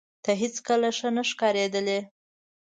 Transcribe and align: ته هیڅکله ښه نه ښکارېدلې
ته 0.23 0.31
هیڅکله 0.41 0.89
ښه 0.97 1.09
نه 1.15 1.23
ښکارېدلې 1.29 1.99